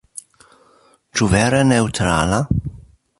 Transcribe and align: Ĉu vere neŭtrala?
Ĉu 1.19 1.27
vere 1.33 1.59
neŭtrala? 1.73 2.41